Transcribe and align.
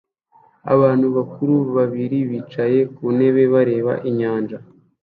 Abantu 0.73 1.07
bakuru 1.15 1.55
babiri 1.75 2.17
bicaye 2.29 2.79
ku 2.95 3.03
ntebe 3.15 3.43
bareba 3.53 3.93
inyanja 4.09 4.57